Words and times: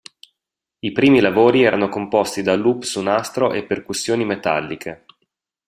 I 0.79 0.91
primi 0.93 1.19
lavori 1.19 1.61
erano 1.61 1.87
composti 1.87 2.41
da 2.41 2.55
loop 2.55 2.81
su 2.81 3.03
nastro 3.03 3.53
e 3.53 3.63
percussioni 3.63 4.25
metalliche. 4.25 5.05